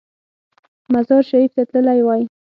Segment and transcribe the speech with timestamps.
[0.93, 2.21] مزار شریف ته تللی وای.